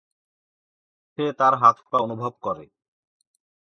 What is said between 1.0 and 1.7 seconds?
সে তার